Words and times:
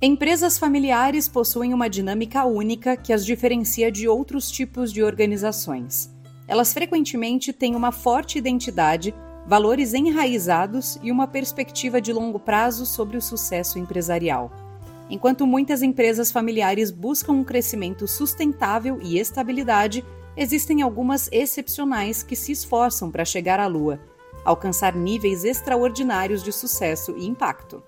Empresas 0.00 0.56
familiares 0.56 1.26
possuem 1.26 1.74
uma 1.74 1.90
dinâmica 1.90 2.44
única 2.44 2.96
que 2.96 3.12
as 3.12 3.26
diferencia 3.26 3.90
de 3.90 4.06
outros 4.06 4.48
tipos 4.48 4.92
de 4.92 5.02
organizações. 5.02 6.08
Elas 6.46 6.72
frequentemente 6.72 7.52
têm 7.52 7.74
uma 7.74 7.90
forte 7.90 8.38
identidade, 8.38 9.12
valores 9.44 9.94
enraizados 9.94 11.00
e 11.02 11.10
uma 11.10 11.26
perspectiva 11.26 12.00
de 12.00 12.12
longo 12.12 12.38
prazo 12.38 12.86
sobre 12.86 13.16
o 13.16 13.20
sucesso 13.20 13.76
empresarial. 13.76 14.52
Enquanto 15.10 15.44
muitas 15.44 15.82
empresas 15.82 16.30
familiares 16.30 16.92
buscam 16.92 17.32
um 17.32 17.42
crescimento 17.42 18.06
sustentável 18.06 19.00
e 19.02 19.18
estabilidade, 19.18 20.04
existem 20.36 20.80
algumas 20.80 21.28
excepcionais 21.32 22.22
que 22.22 22.36
se 22.36 22.52
esforçam 22.52 23.10
para 23.10 23.24
chegar 23.24 23.58
à 23.58 23.66
lua, 23.66 23.98
alcançar 24.44 24.94
níveis 24.94 25.42
extraordinários 25.42 26.40
de 26.44 26.52
sucesso 26.52 27.16
e 27.18 27.26
impacto. 27.26 27.82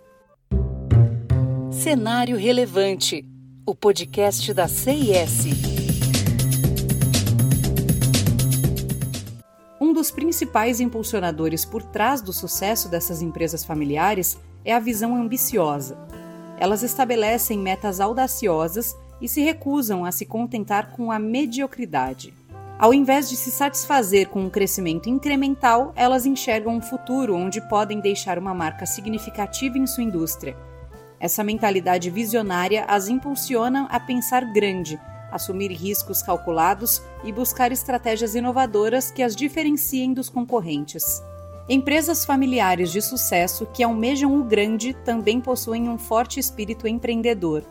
Cenário 1.80 2.36
Relevante, 2.36 3.26
o 3.64 3.74
podcast 3.74 4.52
da 4.52 4.68
CIS. 4.68 5.46
Um 9.80 9.90
dos 9.90 10.10
principais 10.10 10.78
impulsionadores 10.78 11.64
por 11.64 11.82
trás 11.82 12.20
do 12.20 12.34
sucesso 12.34 12.86
dessas 12.90 13.22
empresas 13.22 13.64
familiares 13.64 14.38
é 14.62 14.74
a 14.74 14.78
visão 14.78 15.16
ambiciosa. 15.16 15.96
Elas 16.58 16.82
estabelecem 16.82 17.58
metas 17.58 17.98
audaciosas 17.98 18.94
e 19.18 19.26
se 19.26 19.40
recusam 19.40 20.04
a 20.04 20.12
se 20.12 20.26
contentar 20.26 20.90
com 20.90 21.10
a 21.10 21.18
mediocridade. 21.18 22.34
Ao 22.78 22.92
invés 22.92 23.30
de 23.30 23.36
se 23.36 23.50
satisfazer 23.50 24.28
com 24.28 24.42
um 24.42 24.50
crescimento 24.50 25.08
incremental, 25.08 25.94
elas 25.96 26.26
enxergam 26.26 26.74
um 26.74 26.82
futuro 26.82 27.34
onde 27.34 27.66
podem 27.70 28.00
deixar 28.00 28.38
uma 28.38 28.52
marca 28.52 28.84
significativa 28.84 29.78
em 29.78 29.86
sua 29.86 30.04
indústria 30.04 30.54
essa 31.20 31.44
mentalidade 31.44 32.08
visionária 32.08 32.86
as 32.88 33.08
impulsiona 33.08 33.86
a 33.90 34.00
pensar 34.00 34.42
grande, 34.52 34.98
assumir 35.30 35.70
riscos 35.70 36.22
calculados 36.22 37.02
e 37.22 37.30
buscar 37.30 37.70
estratégias 37.70 38.34
inovadoras 38.34 39.10
que 39.10 39.22
as 39.22 39.36
diferenciem 39.36 40.14
dos 40.14 40.30
concorrentes. 40.30 41.22
Empresas 41.68 42.24
familiares 42.24 42.90
de 42.90 43.00
sucesso 43.00 43.66
que 43.66 43.82
almejam 43.82 44.40
o 44.40 44.42
grande 44.42 44.94
também 45.04 45.40
possuem 45.40 45.88
um 45.88 45.98
forte 45.98 46.40
espírito 46.40 46.88
empreendedor. 46.88 47.62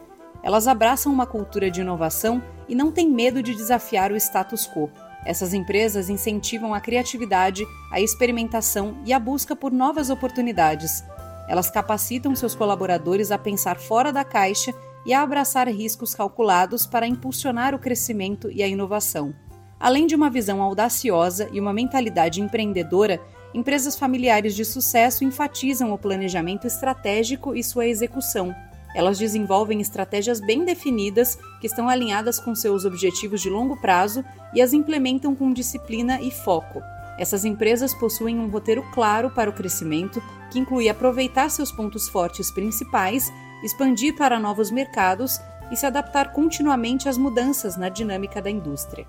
Elas 0.41 0.67
abraçam 0.67 1.11
uma 1.11 1.25
cultura 1.25 1.69
de 1.69 1.81
inovação 1.81 2.41
e 2.69 2.75
não 2.75 2.91
têm 2.91 3.09
medo 3.09 3.43
de 3.43 3.53
desafiar 3.53 4.11
o 4.11 4.15
status 4.15 4.69
quo. 4.69 4.89
Essas 5.25 5.53
empresas 5.53 6.07
incentivam 6.07 6.73
a 6.73 6.79
criatividade, 6.79 7.65
a 7.91 7.99
experimentação 7.99 8.95
e 9.05 9.11
a 9.11 9.19
busca 9.19 9.53
por 9.53 9.69
novas 9.69 10.09
oportunidades, 10.09 11.03
elas 11.49 11.71
capacitam 11.71 12.35
seus 12.35 12.53
colaboradores 12.53 13.31
a 13.31 13.37
pensar 13.37 13.79
fora 13.79 14.13
da 14.13 14.23
caixa 14.23 14.71
e 15.03 15.11
a 15.11 15.23
abraçar 15.23 15.67
riscos 15.67 16.13
calculados 16.13 16.85
para 16.85 17.07
impulsionar 17.07 17.73
o 17.73 17.79
crescimento 17.79 18.51
e 18.51 18.61
a 18.61 18.67
inovação. 18.67 19.33
Além 19.79 20.05
de 20.05 20.13
uma 20.13 20.29
visão 20.29 20.61
audaciosa 20.61 21.49
e 21.51 21.59
uma 21.59 21.73
mentalidade 21.73 22.39
empreendedora, 22.39 23.19
empresas 23.51 23.97
familiares 23.97 24.55
de 24.55 24.63
sucesso 24.63 25.23
enfatizam 25.23 25.91
o 25.91 25.97
planejamento 25.97 26.67
estratégico 26.67 27.55
e 27.55 27.63
sua 27.63 27.87
execução. 27.87 28.53
Elas 28.93 29.17
desenvolvem 29.17 29.81
estratégias 29.81 30.39
bem 30.39 30.63
definidas 30.63 31.39
que 31.59 31.65
estão 31.65 31.89
alinhadas 31.89 32.39
com 32.39 32.53
seus 32.53 32.85
objetivos 32.85 33.41
de 33.41 33.49
longo 33.49 33.75
prazo 33.81 34.23
e 34.53 34.61
as 34.61 34.71
implementam 34.73 35.33
com 35.33 35.51
disciplina 35.51 36.21
e 36.21 36.29
foco. 36.29 36.79
Essas 37.19 37.43
empresas 37.43 37.93
possuem 37.93 38.39
um 38.39 38.49
roteiro 38.49 38.81
claro 38.93 39.29
para 39.29 39.49
o 39.49 39.53
crescimento, 39.53 40.23
que 40.49 40.57
inclui 40.57 40.87
aproveitar 40.87 41.49
seus 41.49 41.69
pontos 41.69 42.07
fortes 42.07 42.49
principais, 42.49 43.29
expandir 43.61 44.15
para 44.15 44.39
novos 44.39 44.71
mercados 44.71 45.37
e 45.69 45.75
se 45.75 45.85
adaptar 45.85 46.31
continuamente 46.31 47.09
às 47.09 47.17
mudanças 47.17 47.75
na 47.75 47.89
dinâmica 47.89 48.41
da 48.41 48.49
indústria. 48.49 49.05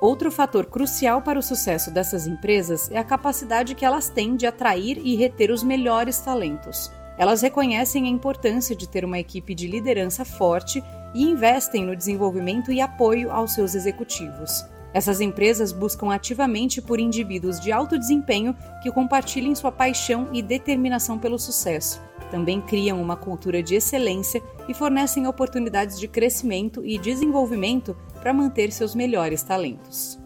Outro 0.00 0.32
fator 0.32 0.66
crucial 0.66 1.22
para 1.22 1.38
o 1.38 1.42
sucesso 1.42 1.88
dessas 1.92 2.26
empresas 2.26 2.90
é 2.90 2.98
a 2.98 3.04
capacidade 3.04 3.76
que 3.76 3.84
elas 3.84 4.08
têm 4.08 4.34
de 4.34 4.44
atrair 4.44 4.98
e 4.98 5.14
reter 5.14 5.52
os 5.52 5.62
melhores 5.62 6.18
talentos. 6.18 6.90
Elas 7.16 7.42
reconhecem 7.42 8.06
a 8.06 8.10
importância 8.10 8.74
de 8.74 8.88
ter 8.88 9.04
uma 9.04 9.20
equipe 9.20 9.54
de 9.54 9.68
liderança 9.68 10.24
forte 10.24 10.82
e 11.14 11.22
investem 11.22 11.86
no 11.86 11.94
desenvolvimento 11.94 12.72
e 12.72 12.80
apoio 12.80 13.30
aos 13.30 13.54
seus 13.54 13.76
executivos. 13.76 14.64
Essas 14.94 15.20
empresas 15.20 15.72
buscam 15.72 16.12
ativamente 16.12 16.82
por 16.82 17.00
indivíduos 17.00 17.58
de 17.58 17.72
alto 17.72 17.98
desempenho 17.98 18.54
que 18.82 18.92
compartilhem 18.92 19.54
sua 19.54 19.72
paixão 19.72 20.28
e 20.32 20.42
determinação 20.42 21.18
pelo 21.18 21.38
sucesso. 21.38 22.02
Também 22.30 22.60
criam 22.60 23.00
uma 23.00 23.16
cultura 23.16 23.62
de 23.62 23.74
excelência 23.74 24.42
e 24.68 24.74
fornecem 24.74 25.26
oportunidades 25.26 25.98
de 25.98 26.08
crescimento 26.08 26.84
e 26.84 26.98
desenvolvimento 26.98 27.96
para 28.20 28.32
manter 28.32 28.72
seus 28.72 28.94
melhores 28.94 29.42
talentos. 29.42 30.18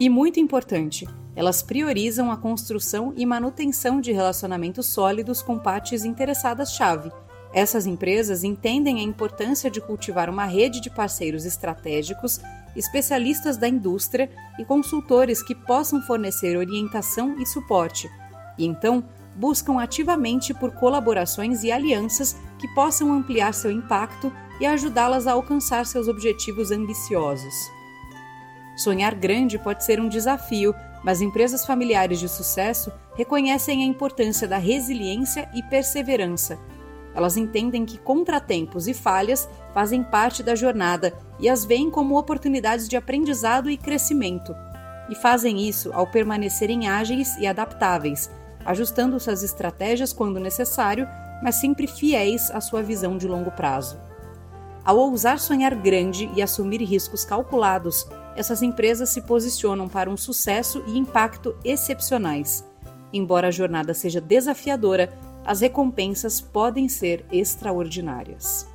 E 0.00 0.08
muito 0.08 0.38
importante, 0.38 1.08
elas 1.34 1.62
priorizam 1.62 2.30
a 2.30 2.36
construção 2.36 3.12
e 3.16 3.24
manutenção 3.24 4.00
de 4.00 4.12
relacionamentos 4.12 4.86
sólidos 4.86 5.40
com 5.42 5.58
partes 5.58 6.04
interessadas-chave. 6.04 7.10
Essas 7.52 7.86
empresas 7.86 8.44
entendem 8.44 9.00
a 9.00 9.02
importância 9.02 9.70
de 9.70 9.80
cultivar 9.80 10.28
uma 10.28 10.44
rede 10.44 10.80
de 10.80 10.90
parceiros 10.90 11.44
estratégicos 11.44 12.40
especialistas 12.78 13.56
da 13.56 13.68
indústria 13.68 14.30
e 14.58 14.64
consultores 14.64 15.42
que 15.42 15.54
possam 15.54 16.00
fornecer 16.02 16.56
orientação 16.56 17.38
e 17.38 17.46
suporte, 17.46 18.08
e 18.56 18.64
então 18.64 19.04
buscam 19.34 19.80
ativamente 19.80 20.54
por 20.54 20.72
colaborações 20.72 21.62
e 21.62 21.70
alianças 21.70 22.36
que 22.58 22.68
possam 22.74 23.12
ampliar 23.12 23.52
seu 23.52 23.70
impacto 23.70 24.32
e 24.60 24.66
ajudá-las 24.66 25.26
a 25.26 25.32
alcançar 25.32 25.86
seus 25.86 26.08
objetivos 26.08 26.70
ambiciosos. 26.70 27.54
Sonhar 28.76 29.14
grande 29.14 29.58
pode 29.58 29.84
ser 29.84 30.00
um 30.00 30.08
desafio, 30.08 30.74
mas 31.04 31.20
empresas 31.20 31.64
familiares 31.64 32.18
de 32.18 32.28
sucesso 32.28 32.92
reconhecem 33.16 33.82
a 33.82 33.86
importância 33.86 34.46
da 34.46 34.56
resiliência 34.56 35.48
e 35.54 35.62
perseverança 35.64 36.58
elas 37.14 37.36
entendem 37.36 37.84
que 37.84 37.98
contratempos 37.98 38.86
e 38.86 38.94
falhas 38.94 39.48
fazem 39.74 40.02
parte 40.02 40.42
da 40.42 40.54
jornada 40.54 41.12
e 41.38 41.48
as 41.48 41.64
veem 41.64 41.90
como 41.90 42.18
oportunidades 42.18 42.88
de 42.88 42.96
aprendizado 42.96 43.70
e 43.70 43.76
crescimento. 43.76 44.54
E 45.08 45.14
fazem 45.14 45.66
isso 45.68 45.90
ao 45.92 46.06
permanecerem 46.06 46.88
ágeis 46.88 47.36
e 47.38 47.46
adaptáveis, 47.46 48.30
ajustando 48.64 49.18
suas 49.18 49.42
estratégias 49.42 50.12
quando 50.12 50.38
necessário, 50.38 51.08
mas 51.42 51.56
sempre 51.56 51.86
fiéis 51.86 52.50
à 52.50 52.60
sua 52.60 52.82
visão 52.82 53.16
de 53.16 53.26
longo 53.26 53.50
prazo. 53.50 53.98
Ao 54.84 54.96
ousar 54.96 55.38
sonhar 55.38 55.74
grande 55.74 56.30
e 56.34 56.42
assumir 56.42 56.82
riscos 56.82 57.24
calculados, 57.24 58.06
essas 58.36 58.62
empresas 58.62 59.10
se 59.10 59.22
posicionam 59.22 59.88
para 59.88 60.08
um 60.08 60.16
sucesso 60.16 60.82
e 60.86 60.96
impacto 60.96 61.56
excepcionais. 61.64 62.64
Embora 63.12 63.48
a 63.48 63.50
jornada 63.50 63.92
seja 63.94 64.20
desafiadora, 64.20 65.12
as 65.48 65.62
recompensas 65.62 66.42
podem 66.42 66.90
ser 66.90 67.24
extraordinárias. 67.32 68.68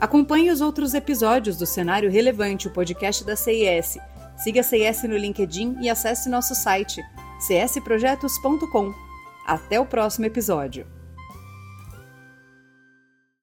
Acompanhe 0.00 0.50
os 0.50 0.60
outros 0.60 0.94
episódios 0.94 1.56
do 1.56 1.64
Cenário 1.64 2.10
Relevante, 2.10 2.66
o 2.66 2.72
podcast 2.72 3.22
da 3.24 3.36
CIS. 3.36 3.96
Siga 4.36 4.62
a 4.62 4.64
CIS 4.64 5.04
no 5.04 5.16
LinkedIn 5.16 5.76
e 5.80 5.88
acesse 5.88 6.28
nosso 6.28 6.56
site 6.56 7.00
csprojetos.com. 7.46 8.92
Até 9.46 9.78
o 9.78 9.86
próximo 9.86 10.26
episódio. 10.26 10.88